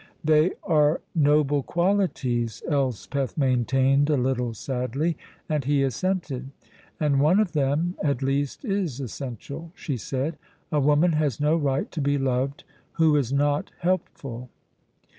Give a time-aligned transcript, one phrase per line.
[0.23, 5.15] "They are noble qualities," Elspeth maintained a little sadly,
[5.47, 6.49] and he assented.
[6.99, 10.39] "And one of them, at least, is essential," she said.
[10.71, 14.49] "A woman has no right to be loved who is not helpful."